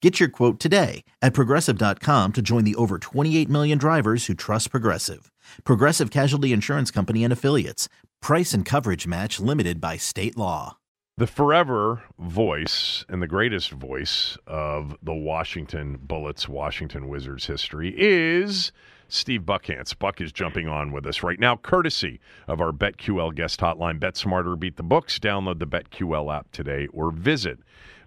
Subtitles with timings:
[0.00, 4.70] Get your quote today at progressive.com to join the over 28 million drivers who trust
[4.70, 5.32] Progressive.
[5.64, 7.88] Progressive Casualty Insurance Company and Affiliates.
[8.22, 10.76] Price and coverage match limited by state law.
[11.16, 18.70] The forever voice and the greatest voice of the Washington Bullets, Washington Wizards history is
[19.08, 19.98] Steve Buckhantz.
[19.98, 23.98] Buck is jumping on with us right now, courtesy of our BetQL guest hotline.
[23.98, 25.18] Bet smarter, beat the books.
[25.18, 27.58] Download the BetQL app today or visit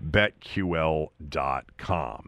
[0.02, 1.14] betql.com.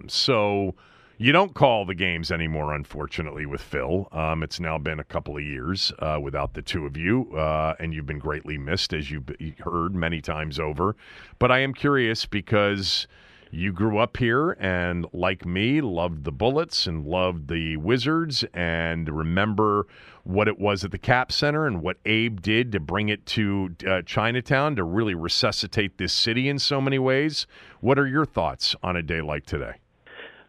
[0.07, 0.75] So
[1.17, 4.09] you don't call the games anymore, unfortunately, with Phil.
[4.11, 7.75] Um, it's now been a couple of years uh, without the two of you, uh,
[7.79, 9.29] and you've been greatly missed, as you've
[9.59, 10.95] heard many times over.
[11.39, 13.07] But I am curious because
[13.51, 19.07] you grew up here and, like me, loved the Bullets and loved the Wizards and
[19.07, 19.85] remember
[20.23, 23.75] what it was at the Cap Center and what Abe did to bring it to
[23.88, 27.45] uh, Chinatown to really resuscitate this city in so many ways.
[27.81, 29.73] What are your thoughts on a day like today?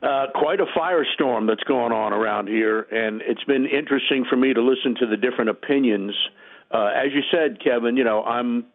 [0.02, 4.52] Uh, quite a firestorm that's going on around here, and it's been interesting for me
[4.52, 6.14] to listen to the different opinions.
[6.70, 8.66] Uh, as you said, Kevin, you know, I'm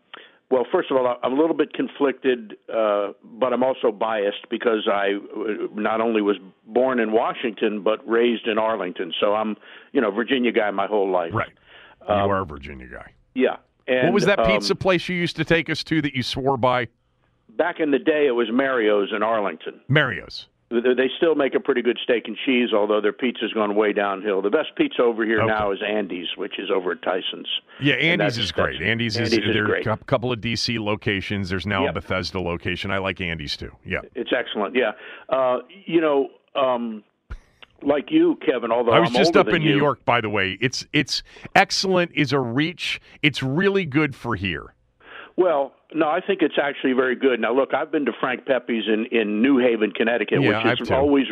[0.51, 4.87] well, first of all, I'm a little bit conflicted, uh, but I'm also biased because
[4.91, 9.13] I uh, not only was born in Washington but raised in Arlington.
[9.19, 9.57] So I'm,
[9.91, 11.33] you know, Virginia guy my whole life.
[11.33, 11.51] Right.
[12.07, 13.13] You um, are a Virginia guy.
[13.35, 13.57] Yeah.
[13.87, 16.23] And, what was that pizza um, place you used to take us to that you
[16.23, 16.87] swore by?
[17.49, 19.81] Back in the day, it was Mario's in Arlington.
[19.87, 20.47] Mario's.
[20.69, 24.43] They still make a pretty good steak and cheese, although their pizza's gone way downhill.
[24.43, 25.47] The best pizza over here okay.
[25.47, 27.47] now is Andy's, which is over at Tyson's.
[27.81, 28.79] Yeah, Andy's is great.
[28.79, 31.49] Andy's, Andy's is, is there's a couple of DC locations.
[31.49, 31.91] There's now yep.
[31.91, 32.91] a Bethesda location.
[32.91, 33.71] I like Andy's too.
[33.83, 34.75] Yeah, it's excellent.
[34.75, 34.91] Yeah,
[35.29, 36.29] uh, you know.
[36.55, 37.03] Um,
[37.81, 38.71] like you, Kevin.
[38.71, 39.71] Although I was I'm just up in you.
[39.71, 40.57] New York, by the way.
[40.61, 41.23] It's it's
[41.55, 42.11] excellent.
[42.13, 42.99] Is a reach.
[43.21, 44.73] It's really good for here.
[45.39, 47.39] Well, no, I think it's actually very good.
[47.39, 50.91] Now, look, I've been to Frank Pepe's in in New Haven, Connecticut, yeah, which is
[50.91, 51.27] always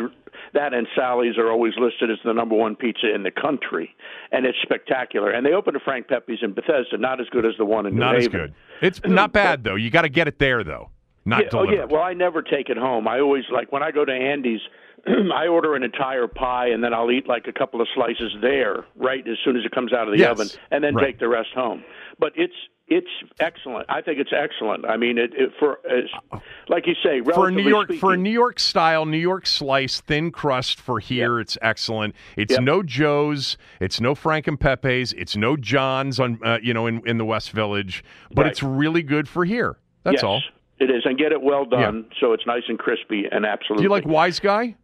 [0.54, 3.94] that and Sally's are always listed as the number one pizza in the country,
[4.32, 5.30] and it's spectacular.
[5.30, 7.96] And they opened a Frank Pepe's in Bethesda, not as good as the one in
[7.96, 8.32] New not Haven.
[8.32, 8.54] Not as good.
[8.80, 9.74] It's not bad though.
[9.74, 10.88] You got to get it there though.
[11.26, 11.84] Not yeah, oh yeah.
[11.84, 13.06] Well, I never take it home.
[13.06, 14.60] I always like when I go to Andy's
[15.06, 18.86] I order an entire pie and then I'll eat like a couple of slices there,
[18.96, 21.08] right as soon as it comes out of the Yes, oven, and then right.
[21.08, 21.84] take the rest home.
[22.18, 22.54] But it's
[22.90, 23.08] it's
[23.38, 23.86] excellent.
[23.88, 24.86] I think it's excellent.
[24.86, 26.38] I mean, it, it for uh,
[26.68, 30.80] like you say, for New York for New York style New York slice thin crust
[30.80, 32.14] for here it's excellent.
[32.36, 32.62] It's Yep.
[32.62, 37.06] no Joe's, it's no Frank and Pepe's, it's no John's on uh, you know in,
[37.06, 38.50] in the West Village, but Right.
[38.50, 39.76] it's really good for here.
[40.04, 40.42] That's yes, all.
[40.78, 43.82] It is, and get it well done so it's nice and crispy and absolutely.
[43.82, 44.76] Do you like Wise Guy?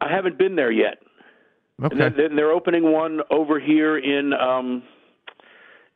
[0.00, 0.98] I haven't been there yet.
[1.82, 2.04] Okay.
[2.04, 4.82] And they're, they're opening one over here in um,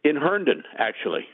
[0.04, 1.26] in Herndon, actually.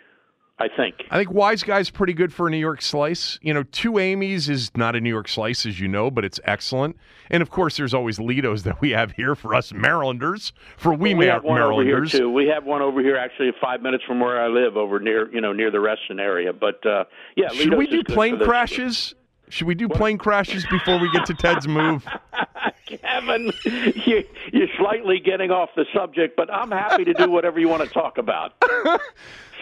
[0.61, 1.05] I think.
[1.11, 3.39] I think Wise Guy's pretty good for a New York slice.
[3.43, 6.41] You know, Two Amy's is not a New York slice, as you know, but it's
[6.43, 6.97] excellent.
[7.31, 11.15] And of course, there's always Ledo's that we have here for us Marylanders, for we,
[11.15, 12.29] we have one over here too.
[12.29, 15.41] We have one over here, actually, five minutes from where I live, over near you
[15.41, 16.53] know near the Reston area.
[16.53, 17.05] But uh,
[17.37, 19.15] yeah, Should we do plane crashes?
[19.51, 22.07] Should we do plane crashes before we get to Ted's move?
[22.87, 27.69] Kevin, you, you're slightly getting off the subject, but I'm happy to do whatever you
[27.69, 28.53] want to talk about.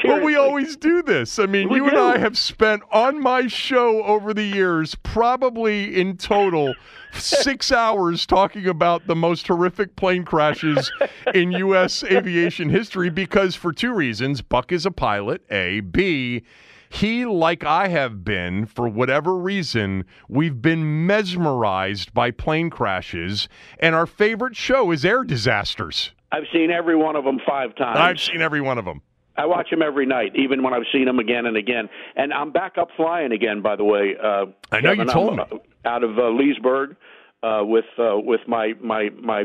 [0.05, 1.39] Well, we always do this.
[1.39, 1.97] I mean, We you and.
[1.97, 6.75] I have spent on my show over the years, probably in total,
[7.13, 10.91] six hours talking about the most horrific plane crashes
[11.35, 12.05] in U.S.
[12.05, 15.81] aviation history because, for two reasons Buck is a pilot, A.
[15.81, 16.43] B.
[16.89, 23.49] He, like I have been, for whatever reason, we've been mesmerized by plane crashes,
[23.79, 26.13] and our favorite show is air disasters.
[26.33, 27.99] I've seen every one of them five times.
[27.99, 29.03] I've seen every one of them.
[29.39, 31.89] I watch them every night, even when I've seen them again and again.
[32.17, 34.15] And I'm back up flying again, by the way.
[34.23, 35.61] Uh, I know you told I'm, me.
[35.85, 36.97] uh, Out of uh, Leesburg
[37.43, 39.45] uh, with uh, with my my my.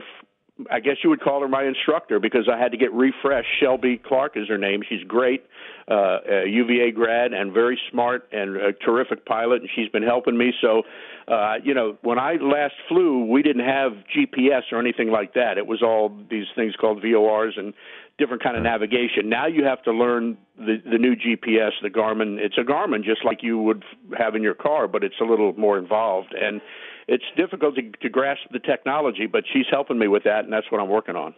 [0.69, 3.48] I guess you would call her my instructor because I had to get refreshed.
[3.59, 4.81] Shelby Clark is her name.
[4.88, 5.45] She's great,
[5.89, 10.38] uh, a UVA grad and very smart and a terrific pilot, and she's been helping
[10.38, 10.53] me.
[10.62, 10.83] So,
[11.27, 15.57] uh, you know, when I last flew, we didn't have GPS or anything like that.
[15.57, 17.74] It was all these things called VORs and
[18.18, 19.30] different kind of navigation.
[19.30, 22.38] Now you have to learn the the new GPS, the Garmin.
[22.38, 23.83] It's a Garmin just like you would
[24.18, 26.62] have in your car, but it's a little more involved and
[27.07, 29.27] it's difficult to, to grasp the technology.
[29.27, 31.33] But she's helping me with that, and that's what I'm working on.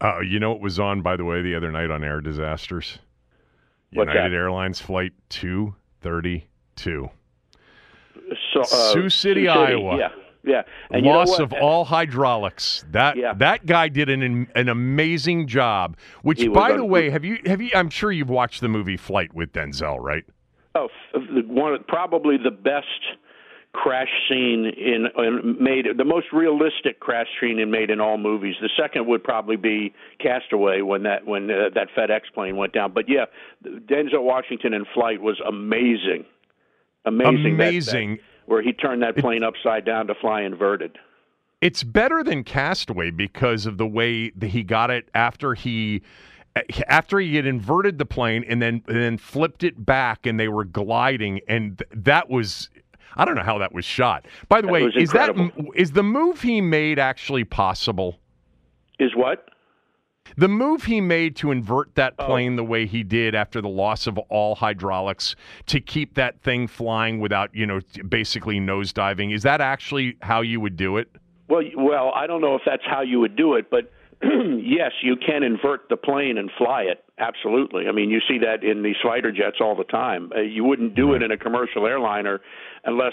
[0.00, 2.98] Uh, you know it was on, by the way, the other night on air disasters?
[3.90, 4.34] United?
[4.34, 7.08] Airlines Flight 232.
[8.52, 9.96] So, uh, Sioux City, Iowa.
[9.96, 10.08] Yeah,
[10.42, 10.62] yeah.
[10.90, 12.84] And Loss of all hydraulics.
[12.90, 13.34] That Yeah.
[13.34, 15.96] that guy did an an amazing job.
[16.22, 17.70] Which, by the way, have you have you?
[17.74, 20.24] I'm sure you've watched the movie Flight with Denzel, right?
[20.74, 20.88] Oh,
[21.46, 22.86] one probably the best
[23.74, 28.54] crash scene in, in made the most realistic crash scene in made in all movies.
[28.62, 32.92] The second would probably be Castaway when that when uh, that FedEx plane went down.
[32.92, 33.26] But yeah,
[33.64, 36.24] Denzel Washington in flight was amazing,
[37.04, 38.10] amazing, Amazing.
[38.16, 40.98] that- where he turned that plane upside down to fly inverted.
[41.62, 46.02] It's better than Castaway because of the way that he got it after he
[46.86, 50.46] after he had inverted the plane and then and then flipped it back and they
[50.48, 52.68] were gliding and th- that was
[53.16, 54.26] I don't know how that was shot.
[54.48, 55.36] By the That way, is that
[55.74, 58.18] is the move he made actually possible?
[58.98, 59.48] Is what?
[60.36, 62.26] The move he made to invert that Oh.
[62.26, 66.66] plane the way he did after the loss of all hydraulics to keep that thing
[66.66, 71.08] flying without, you know, basically nosediving, is that actually how you would do it?
[71.48, 73.92] Well, well, I don't know if that's how you would do it, but
[74.62, 77.04] yes, you can invert the plane and fly it.
[77.18, 77.86] Absolutely.
[77.88, 80.30] I mean, you see that in these fighter jets all the time.
[80.34, 82.40] Uh, you wouldn't do it in a commercial airliner
[82.84, 83.12] unless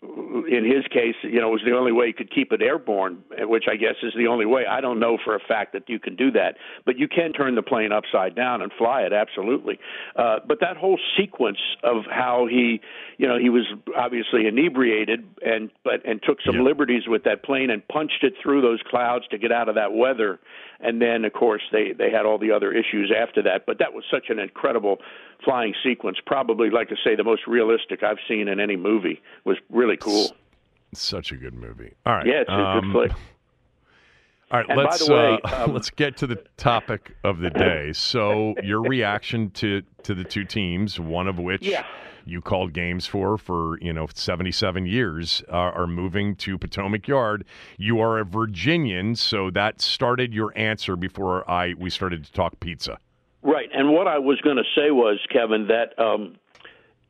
[0.00, 3.18] in his case, you know, it was the only way he could keep it airborne,
[3.40, 4.64] which I guess is the only way.
[4.64, 7.56] I don't know for a fact that you can do that, but you can turn
[7.56, 9.80] the plane upside down and fly it absolutely.
[10.14, 12.80] Uh, but that whole sequence of how he,
[13.16, 13.64] you know, he was
[13.96, 16.62] obviously inebriated and but and took some Yeah.
[16.62, 19.92] liberties with that plane and punched it through those clouds to get out of that
[19.92, 20.38] weather,
[20.78, 23.66] and then of course they they had all the other issues after that.
[23.66, 24.98] But that was such an incredible
[25.44, 29.20] flying sequence, probably like to say the most realistic I've seen in any movie.
[29.44, 30.34] Was really cool.
[30.94, 31.94] Such a good movie.
[32.06, 32.26] All right.
[32.26, 33.12] Yeah, it's a um, good flick.
[34.50, 37.92] All right, And let's way, uh, um, let's get to the topic of the day.
[37.92, 41.84] So, your reaction to to the two teams, one of which Yeah.
[42.24, 47.06] you called games for for you know seventy seven years, uh, are moving to Potomac
[47.06, 47.44] Yard.
[47.76, 52.58] You are a Virginian, so that started your answer before I we started to talk
[52.58, 52.98] pizza.
[53.42, 53.68] Right.
[53.72, 56.36] And what I was going to say was, Kevin, that um,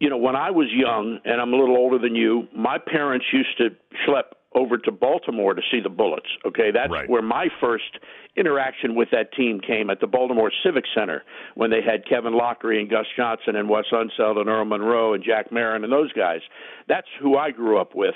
[0.00, 3.26] you know when I was young, and I'm a little older than you, my parents
[3.32, 3.70] used to
[4.06, 6.26] schlep over to Baltimore to see the Bullets.
[6.46, 7.08] Okay, that's Right.
[7.08, 7.98] where my first
[8.36, 11.22] interaction with that team came at the Baltimore Civic Center
[11.54, 15.22] when they had Kevin Loughery and Gus Johnson and Wes Unseld and Earl Monroe and
[15.22, 16.40] Jack Marin and those guys.
[16.88, 18.14] That's who I grew up with,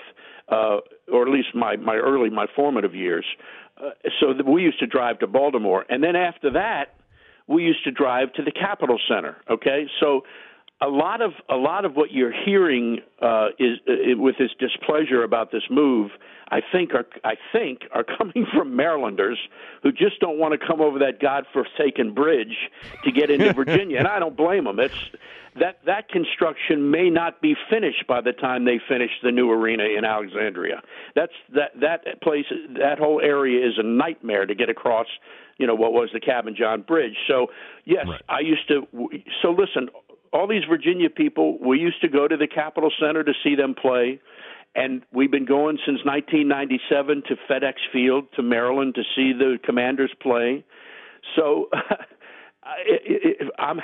[0.49, 0.79] uh,
[1.13, 3.27] or at least my my early my formative years.
[3.77, 6.95] Uh, so that we used to drive to Baltimore, and then after that,
[7.47, 9.37] we used to drive to the Capital Center.
[9.51, 10.25] Okay, so
[10.83, 15.23] a lot of a lot of what you're hearing uh, is uh, with this displeasure
[15.23, 16.11] about this move.
[16.51, 19.39] I think are I think are coming from Marylanders
[19.83, 22.57] who just don't want to come over that godforsaken bridge
[23.05, 24.81] to get into Virginia, and I don't blame them.
[24.81, 24.95] It's
[25.61, 29.85] that that construction may not be finished by the time they finish the new arena
[29.85, 30.83] in Alexandria.
[31.15, 32.47] That's that that place
[32.79, 35.07] that whole area is a nightmare to get across.
[35.59, 37.15] You know what was the Cabin John Bridge.
[37.29, 37.49] So
[37.85, 38.23] yes, Right.
[38.29, 38.87] I used to.
[39.43, 39.91] So listen,
[40.33, 43.75] all these Virginia people, we used to go to the Capital Center to see them
[43.75, 44.21] play,
[44.75, 50.13] and we've been going since 1997 to FedEx Field to Maryland to see the Commanders
[50.21, 50.65] play.
[51.37, 51.69] So
[52.63, 52.75] I,
[53.59, 53.81] I, I'm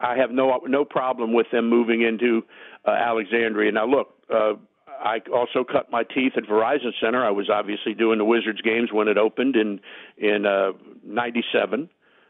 [0.00, 2.42] I have no no problem with them moving into
[2.86, 3.70] uh, Alexandria.
[3.70, 4.54] Now look, uh,
[4.88, 7.24] I also cut my teeth at Verizon Center.
[7.24, 9.80] I was obviously doing the Wizards games when it opened in
[10.18, 10.72] in uh,
[11.04, 11.88] '97.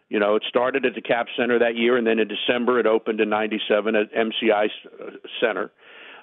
[0.09, 2.87] You know, it started at the Cap Center that year, and then in December it
[2.87, 5.73] opened in '97 at MCI uh, Center.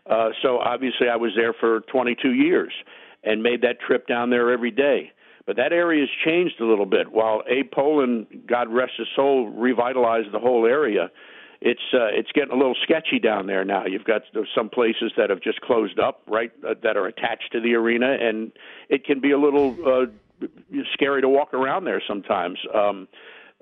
[0.09, 2.73] Uh, so obviously, I was there for 22 years
[3.23, 5.11] and made that trip down there every day.
[5.45, 7.11] But that area has changed a little bit.
[7.11, 11.09] While Abe Pollin, God rest his soul, revitalized the whole area,
[11.61, 13.85] it's uh, it's getting a little sketchy down there now.
[13.85, 14.23] You've got
[14.55, 18.17] some places that have just closed up, right, uh, that are attached to the arena,
[18.19, 18.51] and
[18.89, 20.05] it can be a little uh,
[20.93, 22.57] scary to walk around there sometimes.
[22.73, 23.07] Um,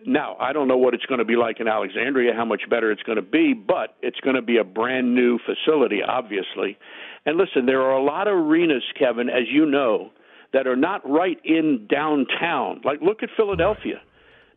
[0.06, 2.92] now, I don't know what it's going to be like in Alexandria, how much better
[2.92, 6.78] it's going to be, but it's going to be a brand new facility, obviously.
[7.26, 10.12] And listen, there are a lot of arenas, Kevin, as you know,
[10.54, 12.82] that are not right in downtown.
[12.84, 14.02] Like, look at Philadelphia.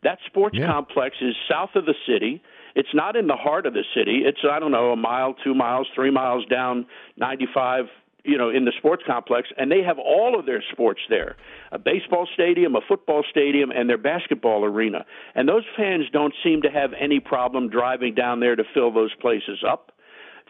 [0.03, 0.67] That sports Yeah.
[0.67, 2.43] complex is south of the city.
[2.75, 4.25] It's not in the heart of the city.
[4.25, 6.87] It's I don't know a mile, two miles, three miles down
[7.19, 7.91] 95.
[8.25, 11.37] You know, in the sports complex, and they have all of their sports there:
[11.73, 15.05] a baseball stadium, a football stadium, and their basketball arena.
[15.35, 19.15] And those fans don't seem to have any problem driving down there to fill those
[19.21, 19.93] places up.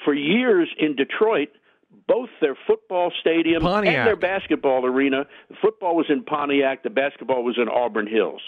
[0.05, 1.49] For years in Detroit,
[2.07, 3.95] both their football stadium Pontiac.
[3.95, 5.27] and their basketball arena.
[5.49, 8.43] The football was in Pontiac, the basketball was in Auburn Hills.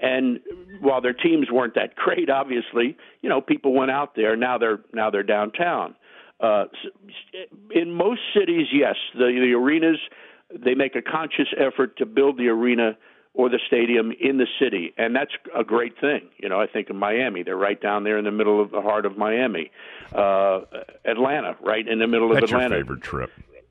[0.00, 0.40] And
[0.80, 4.36] while their teams weren't that great, obviously, you know, people went out there.
[4.36, 5.96] Now they're now they're downtown.
[6.40, 9.98] Uh, s- in most cities, yes, the the arenas
[10.56, 12.96] they make a conscious effort to build the arena
[13.34, 16.22] or the stadium in the city, and that's a great thing.
[16.38, 18.80] You know, I think of Miami; they're right down there in the middle of the
[18.80, 19.70] heart of Miami.
[20.14, 20.60] Uh,
[21.04, 22.82] Atlanta, right in the middle of That's your Atlanta.
[22.82, 23.30] favorite trip.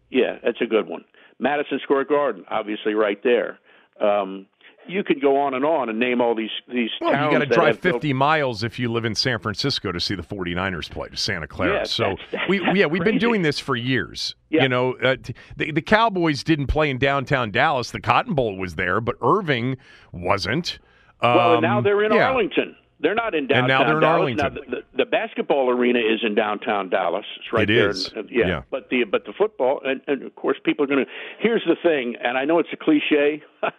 [0.10, 1.04] Yeah, that's a good one.
[1.40, 3.60] Madison Square Garden, obviously, right there.
[4.00, 4.46] Um,
[4.88, 7.46] you could go on and on and name all these these Well, you got to
[7.46, 10.90] drive have built- 50 miles if you live in San Francisco to see the 49ers
[10.90, 11.78] play to Santa Clara.
[11.80, 14.36] Yeah, so that's- that's- we that's yeah, we've been doing this for years.
[14.50, 14.64] Yeah.
[14.64, 15.16] You know, uh,
[15.56, 17.92] the the Cowboys didn't play in downtown Dallas.
[17.92, 19.78] The Cotton Bowl was there, but Irving
[20.12, 20.80] wasn't.
[21.22, 22.30] Well, now Um, they're in yeah.
[22.30, 22.76] Arlington.
[23.00, 23.92] They're not in downtown Dallas.
[23.92, 24.52] And now they're in Dallas.
[24.52, 24.54] Arlington.
[24.72, 27.26] Now, the, the, the basketball arena is in downtown Dallas.
[27.38, 27.90] It's right It there.
[27.90, 28.12] is.
[28.16, 28.48] And- yeah.
[28.48, 28.62] Yeah.
[28.72, 31.12] But the but the football and, and of course people are going to.
[31.40, 33.44] Here's the thing, and I know it's a cliche.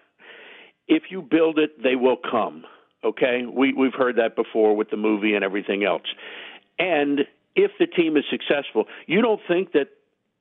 [0.89, 2.65] if you build it, they will come.
[3.05, 6.03] Okay, we we've heard that before with the movie and everything else.
[6.79, 7.21] And
[7.55, 9.89] if the team is successful, you don't think that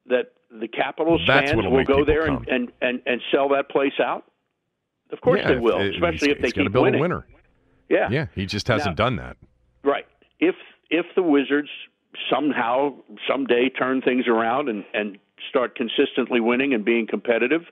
[0.08, 4.00] that the Capitals That's fans what'll go there and, and, and, and sell that place
[4.02, 4.24] out?
[5.12, 7.00] Of course Yeah, they will, it- especially if they keep build winning.
[7.00, 7.28] a winner.
[7.90, 9.38] Yeah, Yeah, he just hasn't Now- done that.
[9.84, 10.06] Right.
[10.40, 10.56] If
[10.90, 11.70] if the Wizards
[12.30, 12.96] somehow
[13.30, 15.18] someday turn things around and and
[15.50, 17.64] start consistently winning and being competitive,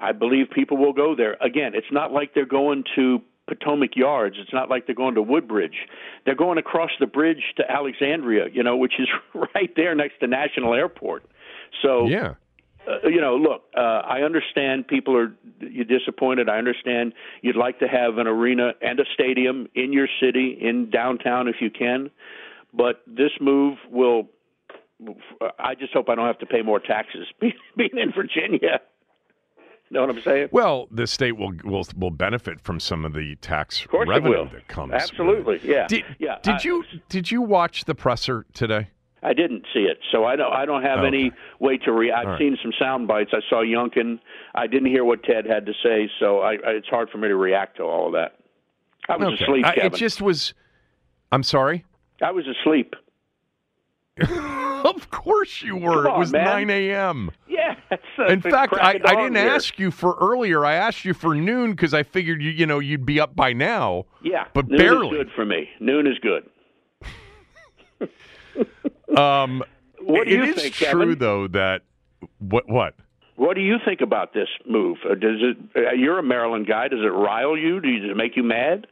[0.00, 1.36] I believe people will go there.
[1.40, 4.36] Again, it's not like they're going to Potomac Yards.
[4.40, 5.86] It's not like they're going to Woodbridge.
[6.24, 9.08] They're going across the bridge to Alexandria, you know, which is
[9.54, 11.24] right there next to National Airport.
[11.82, 12.34] So Yeah.
[12.86, 16.48] uh, you know, look, uh, I understand people are you're disappointed.
[16.48, 20.90] I understand you'd like to have an arena and a stadium in your city, in
[20.90, 22.10] downtown, if you can.
[22.72, 24.30] But this move will.
[25.58, 28.80] I just hope I don't have to pay more taxes being in Virginia.
[29.92, 30.48] Know what I'm saying?
[30.52, 34.68] Well, the state will will will benefit from some of the tax Of revenue that
[34.68, 34.92] comes.
[34.92, 36.38] Absolutely, yeah, Did, yeah.
[36.42, 38.88] did I- you did you watch the presser today?
[39.22, 40.50] I didn't see it, so I don't.
[40.52, 41.08] I don't have Okay.
[41.08, 42.20] any way to react.
[42.20, 42.38] I've right.
[42.38, 43.32] seen some sound bites.
[43.34, 44.18] I saw Youngkin.
[44.54, 47.28] I didn't hear what Ted had to say, so I, I, it's hard for me
[47.28, 48.36] to react to all of that.
[49.10, 49.44] I was Okay.
[49.44, 50.54] asleep, I- it just was.
[51.32, 51.84] I'm sorry.
[52.22, 52.94] I was asleep.
[54.84, 56.06] of course you were.
[56.06, 56.68] It was on, man.
[56.68, 57.30] 9 a.m.
[57.48, 57.74] Yeah.
[58.18, 59.48] Uh, In fact, I, I didn't here.
[59.50, 60.64] ask you for earlier.
[60.64, 63.52] I asked you for noon because I figured you you know you'd be up by
[63.52, 64.04] now.
[64.22, 65.06] Yeah, but noon barely.
[65.08, 65.68] is good for me.
[65.80, 66.48] Noon is good.
[69.16, 69.62] Um,
[70.00, 71.82] What do it you is think, true though that
[72.38, 72.94] what what
[73.36, 74.98] What do you think about this move?
[75.04, 75.56] Uh, Does it?
[75.76, 76.86] Uh, you're a Maryland guy.
[76.88, 77.80] Does it rile you?
[77.80, 78.86] Does it make you mad?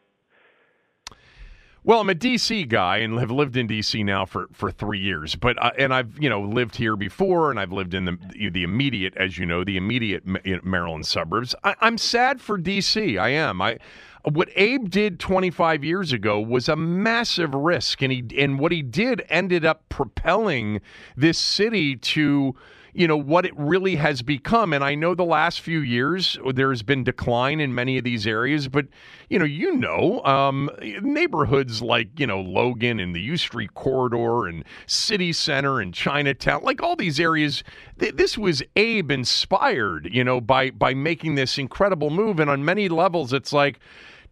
[1.84, 5.36] Well, I'm a DC guy and have lived in DC now for, for three years.
[5.36, 8.18] But and I've you know lived here before, and I've lived in the
[8.50, 10.24] the immediate, as you know, the immediate
[10.64, 11.54] Maryland suburbs.
[11.64, 13.18] I, I'm sad for DC.
[13.18, 13.62] I am.
[13.62, 13.78] I
[14.24, 18.82] what Abe did 25 years ago was a massive risk, and he and what he
[18.82, 20.80] did ended up propelling
[21.16, 22.54] this city to
[22.98, 24.72] you know what it really has become.
[24.72, 28.68] And i know the last few years there's been decline in many of these areas
[28.68, 28.86] but
[29.28, 34.46] you know you know um, neighborhoods like you know logan and the u street corridor
[34.46, 37.62] and city center and chinatown like all these areas
[37.98, 42.40] th- this was abe inspired you know by by making this incredible move.
[42.40, 43.78] And on many levels it's like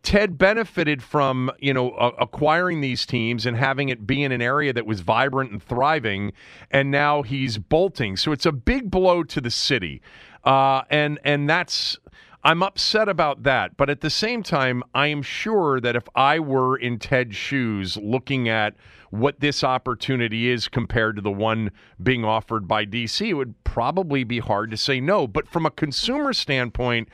[0.07, 4.73] Ted benefited from you know acquiring these teams and having it be in an area
[4.73, 6.33] that was vibrant and thriving,
[6.71, 8.17] and now he's bolting.
[8.17, 10.01] So it's a big blow to the city,
[10.45, 11.99] uh, and and that's
[12.45, 13.77] I'm upset about that.
[13.77, 17.97] But at the same time, I am sure that if I were in Ted's shoes,
[17.97, 18.77] looking at
[19.11, 24.23] what this opportunity is compared to the one being offered by DC, it would probably
[24.23, 25.27] be hard to say no.
[25.27, 27.09] But from a consumer standpoint.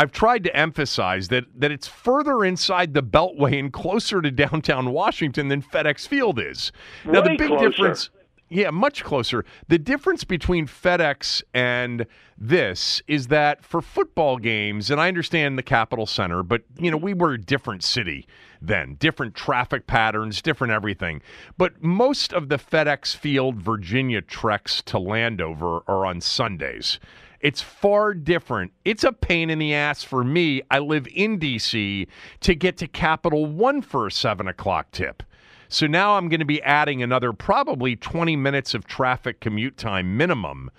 [0.00, 4.92] I've tried to emphasize that that it's further inside the Beltway and closer to downtown
[4.92, 6.72] Washington than FedEx Field is.
[7.04, 7.68] Now the big closer.
[7.68, 8.10] difference
[8.48, 9.44] yeah, much closer.
[9.68, 15.62] The difference between FedEx and this is that for football games, and I understand the
[15.62, 18.26] Capital Center, but you know, we were a different city
[18.62, 21.22] then, different traffic patterns, different everything.
[21.58, 26.98] But most of the FedEx Field Virginia treks to Landover are on Sundays.
[27.40, 28.72] It's far different.
[28.84, 30.62] It's a pain in the ass for me.
[30.70, 32.06] I live in DC
[32.40, 35.22] to get to Capital One for a seven o'clock tip.
[35.68, 40.16] So now I'm going to be adding another probably 20 minutes of traffic commute time
[40.16, 40.70] minimum.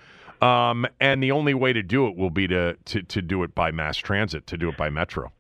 [0.42, 3.56] Um, and the only way to do it will be to, to, to do it
[3.56, 5.32] by mass transit, to do it by metro.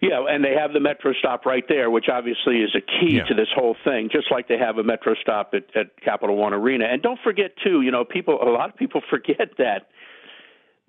[0.00, 3.24] Yeah, and they have the metro stop right there, which obviously is a key Yeah.
[3.24, 4.08] to this whole thing.
[4.10, 7.52] Just like they have a metro stop at, at Capital One Arena, and don't forget
[7.62, 9.88] too, you know, people a lot of people forget that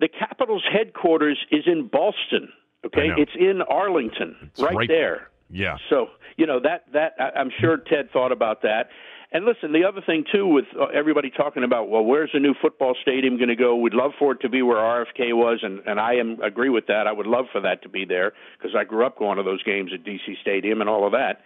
[0.00, 2.48] the Capitol's headquarters is in Ballston.
[2.86, 5.28] Okay, it's in Arlington, right, right- there.
[5.50, 5.78] Yeah.
[5.88, 8.90] So you know that that I'm sure Ted thought about that.
[9.30, 12.54] And listen, the other thing too, with uh, everybody talking about, well, where's the new
[12.62, 13.76] football stadium going to go?
[13.76, 16.86] We'd love for it to be where RFK was, and and I am agree with
[16.86, 17.06] that.
[17.06, 19.62] I would love for that to be there because I grew up going to those
[19.62, 21.42] games at DC Stadium and all of that.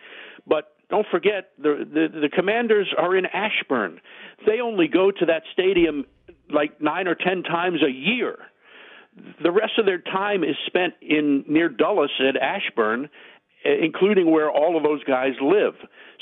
[0.47, 4.01] But don't forget, the the, the Commanders are in Ashburn.
[4.47, 6.05] They only go to that stadium
[6.53, 8.39] like nine or ten times a year
[9.43, 13.11] the rest of their time is spent in near Dulles at Ashburn,
[13.65, 15.75] eh, including where all of those guys live.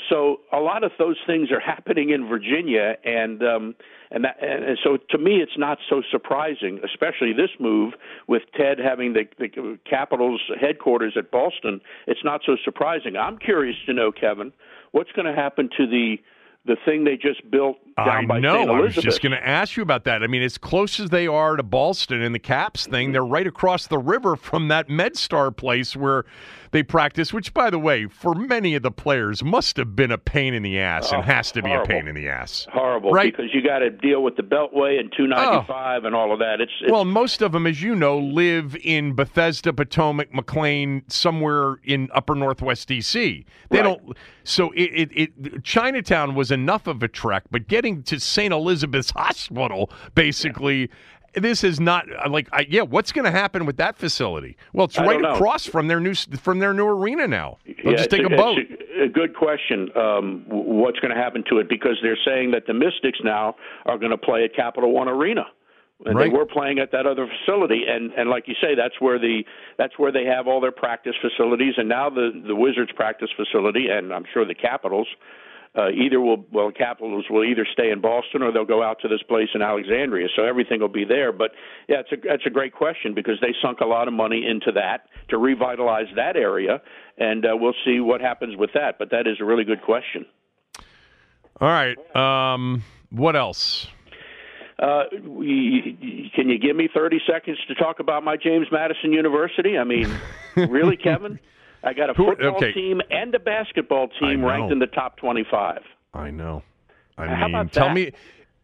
[0.09, 3.75] So a lot of those things are happening in Virginia, and um,
[4.09, 7.93] and that, and so to me, it's not so surprising, especially this move
[8.27, 11.79] with Ted having the, the Capitals headquarters at Ballston.
[12.07, 13.15] It's not so surprising.
[13.15, 14.51] I'm curious to know, Kevin,
[14.91, 16.17] what's going to happen to the
[16.65, 18.59] the thing they just built down I by know.
[18.59, 18.69] St.
[18.69, 20.23] I was just going to ask you about that.
[20.23, 23.47] I mean, as close as they are to Ballston and the Caps thing, they're right
[23.47, 26.25] across the river from that MedStar place where
[26.71, 30.17] they practice, which, by the way, for many of the players must have been a
[30.17, 31.83] pain in the ass and Oh, has to be horrible.
[31.85, 32.65] a pain in the ass.
[32.71, 33.31] horrible Right.
[33.35, 36.61] because you got to deal with the Beltway and 295 and all of that.
[36.61, 41.75] It's, it's Well, most of them, as you know, live in Bethesda, Potomac, McLean, somewhere
[41.83, 43.45] in upper northwest DC.
[43.69, 43.83] They Right.
[43.83, 44.17] don't.
[44.43, 48.51] So it, it, it Chinatown was enough of a trek, but getting to St.
[48.53, 50.89] Elizabeth's Hospital, basically.
[51.33, 52.81] This is not like I, yeah.
[52.81, 54.57] What's going to happen with that facility?
[54.73, 57.57] Well, it's right across from their new from their new arena now.
[57.65, 58.57] They'll yeah, just take it's a boat.
[58.99, 59.89] A, a good question.
[59.95, 61.69] Um, what's going to happen to it?
[61.69, 65.45] Because they're saying that the Mystics now are going to play at Capital One Arena.
[66.03, 66.31] And Right.
[66.31, 69.43] they were playing at that other facility, and and like you say, that's where the
[69.77, 73.87] that's where they have all their practice facilities, and now the the Wizards practice facility,
[73.87, 75.07] and I'm sure the Capitals
[75.77, 79.07] uh, either will well Capitals will either stay in Ballston or they'll go out to
[79.07, 80.27] this place in Alexandria.
[80.35, 81.31] So everything will be there.
[81.31, 81.51] But
[81.87, 84.71] yeah, it's a that's a great question because they sunk a lot of money into
[84.73, 86.81] that to revitalize that area,
[87.17, 88.99] and uh, we'll see what happens with that.
[88.99, 90.25] But that is a really good question.
[91.61, 91.97] All right.
[92.15, 93.87] Um, what else?
[94.79, 99.77] Uh, we, can you give me 30 seconds to talk about my James Madison University?
[99.77, 100.11] I mean,
[100.55, 101.39] really, Kevin?
[101.83, 102.71] I got a Who- football okay.
[102.73, 105.79] team and a basketball team ranked in the top 25.
[106.13, 106.63] I know.
[107.17, 107.93] I How mean, tell that?
[107.95, 108.11] me.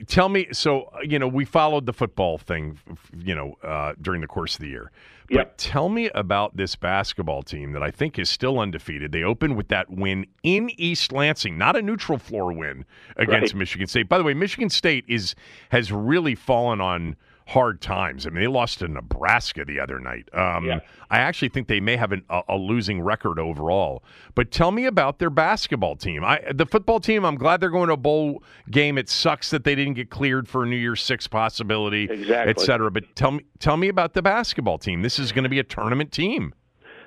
[0.07, 0.47] tell me.
[0.51, 2.77] So uh, you know, we followed the football thing,
[3.17, 4.91] you know, uh, during the course of the year.
[5.29, 5.53] But Yep.
[5.57, 9.11] tell me about this basketball team that I think is still undefeated.
[9.11, 12.85] They opened with that win in East Lansing, not a neutral floor win
[13.17, 13.59] against Right.
[13.59, 14.07] Michigan State.
[14.07, 15.35] By the way, Michigan State is
[15.69, 18.27] has really fallen on hard times.
[18.27, 20.27] I mean, they lost to Nebraska the other night.
[20.33, 20.79] Um, Yeah.
[21.09, 24.03] I actually think they may have an, a, a losing record overall.
[24.35, 26.25] But tell me about their basketball team.
[26.25, 28.97] I, the football team, I'm glad they're going to a bowl game.
[28.97, 32.49] It sucks that they didn't get cleared for a New Year's Six possibility, Exactly.
[32.49, 32.91] et cetera.
[32.91, 35.01] But tell me, tell me about the basketball team.
[35.01, 36.53] This is going to be a tournament team.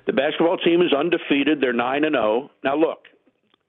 [0.07, 1.61] The basketball team is undefeated.
[1.61, 2.49] They're nine and zero.
[2.63, 3.05] Now look,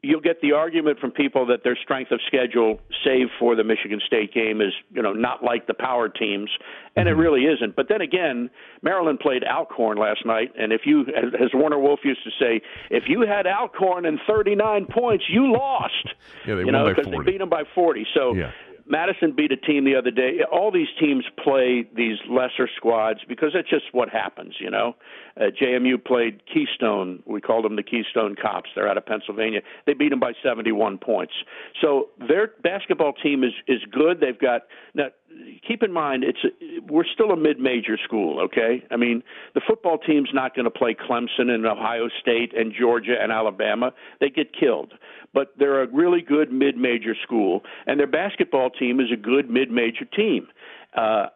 [0.03, 4.01] you'll get the argument from people that their strength of schedule, save for the Michigan
[4.05, 6.51] State game, is you know not like the power teams,
[6.97, 7.21] and it mm-hmm.
[7.21, 7.77] really isn't.
[7.77, 8.51] But then again,
[8.83, 12.61] Maryland played Alcorn last night, and if you, as Warner Wolf used to say,
[12.91, 16.09] if you had Alcorn and 39 points, you lost.
[16.47, 18.07] Yeah, they you won know, by because they beat them by 40.
[18.15, 18.35] So.
[18.35, 18.51] Yeah.
[18.87, 20.40] Madison beat a team the other day.
[20.51, 24.95] All these teams play these lesser squads because that's just what happens, you know.
[25.37, 27.23] Uh, JMU played Keystone.
[27.27, 28.71] We called them the Keystone Cops.
[28.75, 29.61] They're out of Pennsylvania.
[29.87, 31.33] They beat them by 71 points.
[31.81, 34.21] So their basketball team is is good.
[34.21, 34.62] They've got
[34.95, 35.09] now.
[35.66, 36.40] Keep in mind, it's
[36.88, 38.40] we're still a mid-major school.
[38.40, 39.23] Okay, I mean
[39.55, 43.92] the football team's not going to play Clemson and Ohio State and Georgia and Alabama.
[44.21, 44.95] They get killed
[45.35, 50.05] but they're a really good mid-major school, and their basketball team is a good mid-major
[50.05, 50.49] team.
[50.97, 51.27] Uh,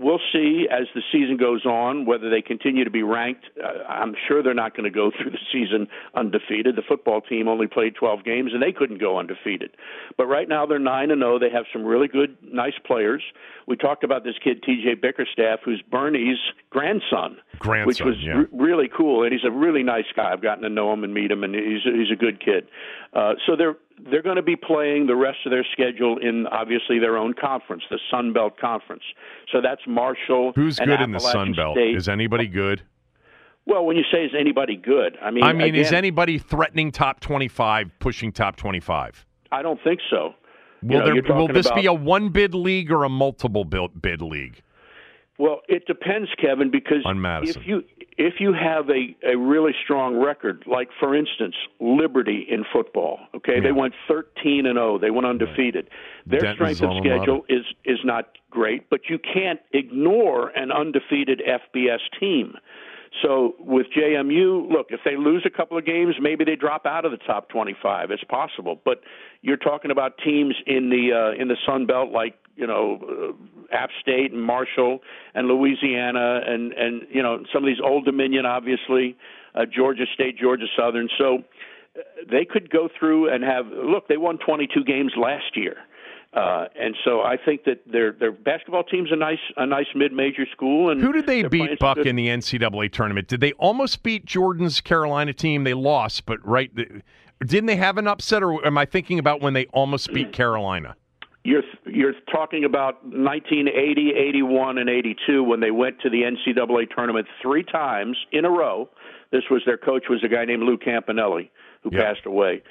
[0.00, 3.44] we'll see as the season goes on whether they continue to be ranked.
[3.62, 6.74] Uh, I'm sure they're not going to go through the season undefeated.
[6.74, 9.76] The football team only played 12 games and they couldn't go undefeated.
[10.16, 11.38] But right now they're 9 and 0.
[11.38, 13.22] They have some really good nice players.
[13.66, 16.38] We talked about this kid TJ Bickerstaff who's Bernie's
[16.70, 18.32] grandson, Grandson, which was yeah.
[18.32, 20.32] re- really cool and he's a really nice guy.
[20.32, 22.66] I've gotten to know him and meet him and he's he's a good kid.
[23.12, 23.76] Uh so they're
[24.10, 27.82] they're going to be playing the rest of their schedule in obviously their own conference,
[27.90, 29.02] the Sun Belt Conference.
[29.52, 30.52] So that's Marshall.
[30.54, 31.76] Who's and good in the Sun Belt?
[31.76, 31.96] State.
[31.96, 32.82] Is anybody good?
[33.66, 37.20] well, when you say is anybody good, I mean, I mean, is anybody threatening top
[37.20, 39.24] 25, pushing top 25?
[39.52, 40.34] I don't think so.
[40.82, 44.00] You Will, know, there, will this be a one bid league or a multiple bid,
[44.00, 44.62] bid league?
[45.38, 47.62] Well, it depends, Kevin, because On Madison.
[47.62, 47.82] if you
[48.18, 53.56] if you have a a really strong record, like for instance, Liberty in football, okay,
[53.56, 53.60] Yeah.
[53.60, 55.88] they went 13 and 0, they went undefeated.
[56.26, 61.42] Their Denton's strength of schedule is is not great, but you can't ignore an undefeated
[61.46, 62.56] FBS team.
[63.22, 67.04] So with JMU, look, if they lose a couple of games, maybe they drop out
[67.04, 68.10] of the top 25.
[68.10, 69.00] It's possible, but
[69.42, 73.34] you're talking about teams in the uh, in the Sun Belt like you know
[73.72, 75.00] uh, App State and Marshall
[75.34, 79.16] and Louisiana and and you know some of these Old Dominion, obviously
[79.54, 81.08] uh, Georgia State, Georgia Southern.
[81.18, 81.38] So
[81.96, 84.06] uh, they could go through and have look.
[84.08, 85.76] They won 22 games last year.
[86.32, 90.12] Uh, and so I think that their their basketball team's a nice a nice mid
[90.12, 90.90] major school.
[90.90, 93.26] And Who did they beat, Buck, good- in the NCAA tournament?
[93.26, 95.64] Did they almost beat Jordan's Carolina team?
[95.64, 97.02] They lost, but right, the-
[97.44, 100.94] didn't they have an upset, or am I thinking about when they almost beat Carolina?
[101.42, 107.26] You're you're talking about 1980, 81, and 82 when they went to the NCAA tournament
[107.42, 108.88] three times in a row.
[109.32, 111.48] This was their coach was a guy named Lou Campanelli
[111.82, 112.02] who Yeah.
[112.12, 112.62] passed away.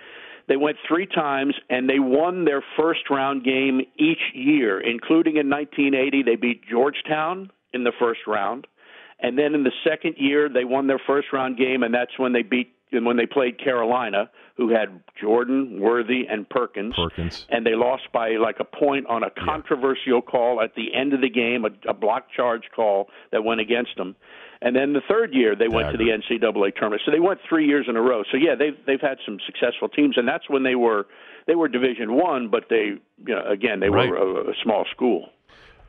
[0.50, 5.50] They went three times and they won their first round game each year, including in
[5.50, 8.66] 1980 they beat Georgetown in the first round,
[9.20, 12.34] and then in the second year they won their first round game, and that's when
[12.34, 17.46] they beat and when they played Carolina, who had Jordan, Worthy, and Perkins Perkins.
[17.50, 21.22] and they lost by like a point on a controversial call at the end of
[21.22, 24.16] the game, a, a block charge call that went against them.
[24.62, 27.02] And then the third year they went to the NCAA tournament.
[27.06, 28.24] So they went three years in a row.
[28.30, 31.08] So yeah, they've they've had some successful teams, and that's when they were
[31.48, 32.96] they were Division One, but they
[33.26, 34.10] you know again they Right.
[34.10, 35.30] were a, a small school.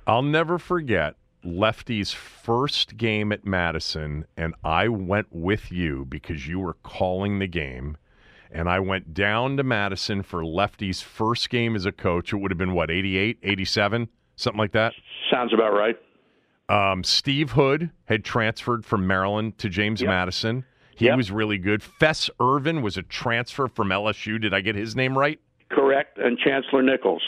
[0.06, 6.61] I'll never forget Lefty's first game at Madison, and I went with you because you
[6.61, 7.96] were calling the game.
[8.52, 12.33] And I went down to Madison for Lefty's first game as a coach.
[12.33, 14.92] It would have been, what, 88, 87, something like that?
[15.30, 15.96] Sounds about right.
[16.70, 20.09] Um, Steve Hood had transferred from Maryland to James Yep.
[20.09, 20.64] Madison.
[20.94, 21.16] He Yep.
[21.16, 21.83] was really good.
[21.83, 24.38] Fess Irvin was a transfer from LSU.
[24.40, 25.40] Did I get his name right?
[25.70, 26.18] Correct.
[26.18, 27.22] And Chancellor Nichols.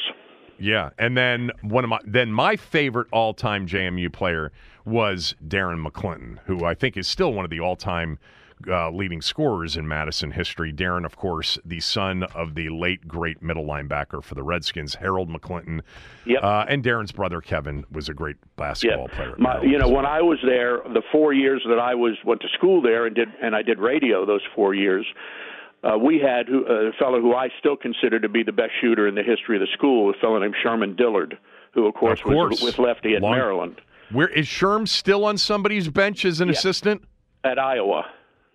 [0.58, 4.52] Yeah, and then one of my then my favorite all-time JMU player
[4.84, 8.18] was Darren McLinton, who I think is still one of the all-time
[8.68, 10.72] uh, leading scorers in Madison history.
[10.72, 15.28] Darren, of course, the son of the late great middle linebacker for the Redskins, Harold
[15.28, 15.80] McLinton,
[16.26, 16.42] Yep.
[16.42, 19.34] uh, and Darren's brother Kevin was a great basketball player.
[19.38, 22.48] My, you know, when I was there, the four years that I was went to
[22.54, 25.06] school there and did and I did radio those four years.
[25.84, 28.70] uh, we had who, uh, a fellow who I still consider to be the best
[28.80, 31.36] shooter in the history of the school, a fellow named Sherman Dillard,
[31.74, 32.50] who of course, Of course.
[32.60, 33.80] was with Lefty at Long- Maryland,
[34.12, 36.52] Where is Sherm still on somebody's bench as an Yeah.
[36.52, 37.02] assistant?
[37.44, 38.06] at Iowa.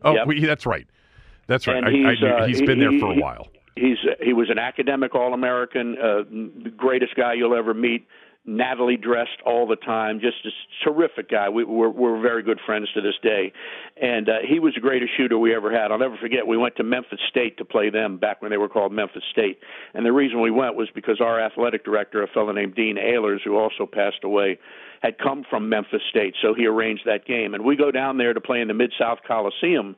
[0.04, 0.28] Oh, Yep.
[0.28, 0.88] we, that's right.
[1.48, 1.78] That's right.
[1.78, 3.48] And I, I he's, knew- uh, he's he- been there for a while.
[3.76, 6.24] He's he was an academic All-American, uh,
[6.64, 8.08] the greatest guy you'll ever meet.
[8.48, 10.50] Natalie dressed all the time, just a
[10.90, 11.50] terrific guy.
[11.50, 13.52] We, we're we're very good friends to this day,
[14.02, 15.92] and uh, he was the greatest shooter we ever had.
[15.92, 16.48] I'll never forget.
[16.48, 19.60] We went to Memphis State to play them back when they were called Memphis State,
[19.94, 23.40] and the reason we went was because our athletic director, a fellow named Dean Ehlers,
[23.44, 24.58] who also passed away,
[25.02, 27.54] had come from Memphis State, so he arranged that game.
[27.54, 29.98] And we go down there to play in the Mid South Coliseum,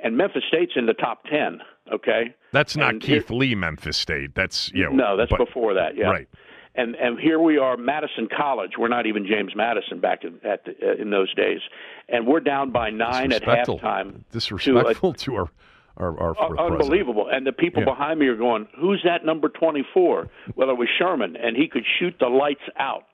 [0.00, 1.60] and Memphis State's in the top ten.
[1.90, 4.34] Okay, That's not and Keith Lee, Memphis State.
[4.34, 5.96] That's you know, no, that's but- before that.
[5.96, 6.06] Yeah.
[6.08, 6.28] Right.
[6.76, 8.72] And and here we are, Madison College.
[8.78, 11.60] We're not even James Madison back in, at the, uh, in those days,
[12.08, 14.22] and we're down by nine at halftime.
[14.32, 15.48] Disrespectful to, our
[15.96, 16.60] our, our, Uh, our president.
[16.82, 17.28] unbelievable.
[17.32, 17.86] And the people Yeah.
[17.94, 21.84] behind me are going, "Who's that number 24?" Well, it was Sherman, and he could
[21.98, 23.04] shoot the lights out.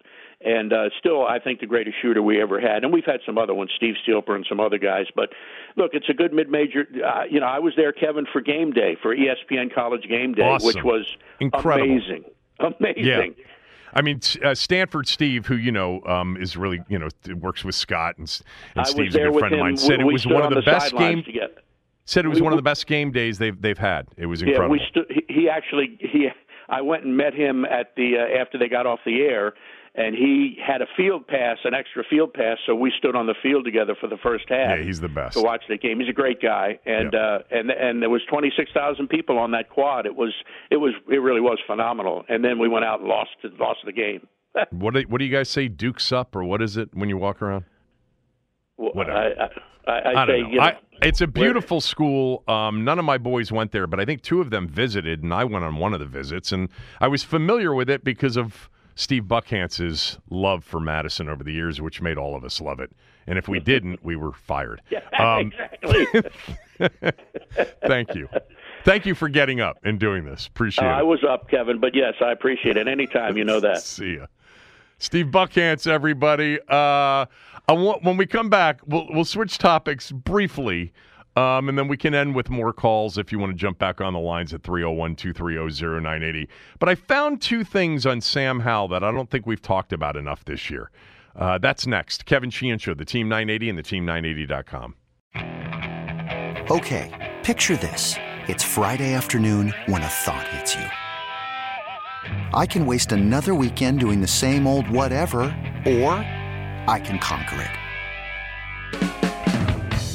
[0.45, 2.83] And uh, still, I think the greatest shooter we ever had.
[2.83, 5.07] And we've had some other ones, Steve Stielper and some other guys.
[5.15, 5.29] But
[5.77, 6.89] look, it's a good mid-major.
[7.07, 10.43] Uh, you know, I was there, Kevin, for game day for ESPN College Game Day,
[10.43, 10.67] Awesome.
[10.67, 11.07] which was
[11.39, 11.89] Incredible.
[11.89, 12.25] amazing,
[12.63, 13.05] amazing.
[13.05, 13.27] Yeah.
[13.95, 17.09] I mean, uh, Stanford Steve, who you know um, is really you know
[17.41, 18.41] works with Scott and,
[18.75, 19.61] and Steve's a good friend of him.
[19.61, 21.35] mine, We- said it was one of on the, best sidelines game.
[22.07, 24.09] Said it was we- one of the best game days they've they've had.
[24.17, 24.73] It was Yeah, incredible.
[24.73, 26.29] we stu- he, he actually he
[26.71, 29.53] I went and met him at the uh, after they got off the air,
[29.95, 33.35] and he had a field pass, an extra field pass, so we stood on the
[33.43, 34.79] field together for the first half.
[34.79, 35.37] yeah, he's the best.
[35.37, 36.01] to watch the game.
[36.01, 37.19] He's a great guy, and Yeah.
[37.21, 40.07] uh, and and there was twenty six thousand people on that quad.
[40.07, 40.33] It was
[40.71, 42.25] it was it really was phenomenal.
[42.29, 44.27] And then we went out and lost lost the game.
[44.71, 45.69] What do, what do you guys say?
[45.69, 47.65] Dukes up or what is it when you walk around?
[48.77, 49.17] Whatever.
[49.17, 49.49] I, I,
[49.87, 52.45] I, I, I say, you know I, it's a beautiful school.
[52.49, 55.33] Um, none of my boys went there, but I think two of them visited, and
[55.35, 56.69] I went on one of the visits, and
[57.01, 61.81] I was familiar with it because of Steve Buckhantz's love for Madison over the years,
[61.81, 62.91] which made all of us love it.
[63.27, 64.83] And if we didn't, we were fired.
[65.19, 66.07] Um, exactly.
[67.87, 68.29] thank you.
[68.85, 70.47] Thank you for getting up and doing this.
[70.47, 70.95] Appreciate Uh, it.
[70.95, 72.89] I was up, Kevin, but yes, I appreciate it.
[72.89, 73.83] Anytime, you know that.
[73.83, 74.27] See ya.
[74.99, 76.59] Steve Buckhantz, everybody.
[76.69, 77.27] Uh,
[77.69, 80.93] I want when we come back, we'll we'll switch topics briefly,
[81.37, 84.01] um, and then we can end with more calls if you want to jump back
[84.01, 86.49] on the lines at 301-230-0980.
[86.79, 90.17] But I found two things on Sam Howell that I don't think we've talked about
[90.17, 90.91] enough this year.
[91.35, 92.27] Uh, that's next.
[92.27, 94.97] Kevin Sheehan Show, the Team 980 and the Team980.com.
[96.71, 98.17] Okay, picture this.
[98.49, 100.85] It's Friday afternoon when a thought hits you.
[102.55, 105.43] I can waste another weekend doing the same old whatever,
[105.87, 106.13] or
[106.87, 109.22] I can conquer it.